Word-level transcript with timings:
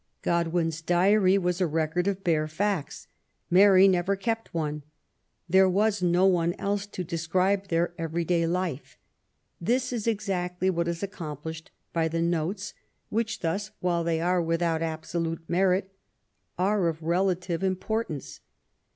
Godwin's 0.23 0.81
diary 0.81 1.37
was 1.37 1.61
a 1.61 1.67
record 1.67 2.07
of 2.07 2.23
bare 2.23 2.47
facts. 2.47 3.05
Mary 3.51 3.87
never 3.87 4.15
kept 4.15 4.51
one. 4.51 4.81
There 5.47 5.69
was 5.69 6.01
no 6.01 6.25
one 6.25 6.53
else 6.57 6.87
to 6.87 7.03
describe 7.03 7.67
their 7.67 7.93
every 7.99 8.25
day 8.25 8.47
life. 8.47 8.97
This 9.59 9.93
is 9.93 10.07
exactly 10.07 10.71
what 10.71 10.87
is 10.87 11.03
accomplished 11.03 11.69
by 11.93 12.07
the 12.07 12.19
notes, 12.23 12.73
which 13.09 13.41
thus, 13.41 13.69
while 13.79 14.03
thev 14.03 14.21
are 14.23 14.41
without 14.41 14.81
absolute 14.81 15.47
merit, 15.47 15.93
are 16.57 16.87
of 16.87 17.03
relative 17.03 17.63
importance. 17.63 18.39